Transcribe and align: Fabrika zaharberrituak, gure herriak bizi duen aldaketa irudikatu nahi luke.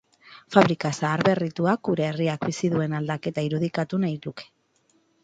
Fabrika 0.53 0.89
zaharberrituak, 1.01 1.83
gure 1.89 2.05
herriak 2.13 2.47
bizi 2.53 2.71
duen 2.77 2.97
aldaketa 3.01 3.45
irudikatu 3.49 4.01
nahi 4.05 4.17
luke. 4.25 4.49